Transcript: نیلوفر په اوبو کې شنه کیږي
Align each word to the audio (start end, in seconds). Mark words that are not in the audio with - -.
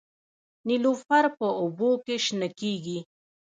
نیلوفر 0.67 1.25
په 1.37 1.47
اوبو 1.61 1.89
کې 2.05 2.15
شنه 2.25 2.47
کیږي 2.59 2.99